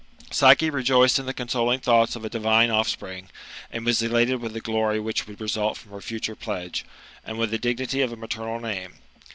Psyche 0.31 0.71
rejoiced 0.71 1.19
in 1.19 1.27
the 1.27 1.31
consoling 1.31 1.79
thoughts 1.79 2.15
of 2.15 2.25
a 2.25 2.29
divine 2.31 2.71
offspring, 2.71 3.29
and 3.71 3.85
was 3.85 4.01
elated 4.01 4.41
with 4.41 4.53
the 4.53 4.59
glory 4.59 4.99
which 4.99 5.27
would 5.27 5.39
result 5.39 5.77
from 5.77 5.91
her 5.91 6.01
future 6.01 6.33
pledge, 6.35 6.83
and 7.23 7.37
with 7.37 7.51
the 7.51 7.59
dignity 7.59 8.01
of 8.01 8.11
a 8.11 8.15
maternal 8.17 8.59
name. 8.59 8.93